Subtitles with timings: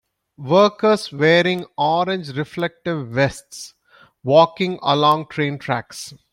[0.39, 3.75] Workers wearing orange reflective vests
[4.23, 6.15] walking along train tracks.